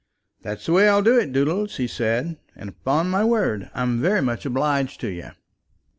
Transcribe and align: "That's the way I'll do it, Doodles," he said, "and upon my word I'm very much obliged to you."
"That's 0.41 0.65
the 0.65 0.71
way 0.71 0.89
I'll 0.89 1.03
do 1.03 1.19
it, 1.19 1.31
Doodles," 1.31 1.77
he 1.77 1.85
said, 1.85 2.39
"and 2.55 2.69
upon 2.71 3.11
my 3.11 3.23
word 3.23 3.69
I'm 3.75 4.01
very 4.01 4.23
much 4.23 4.47
obliged 4.47 4.99
to 5.01 5.09
you." 5.09 5.29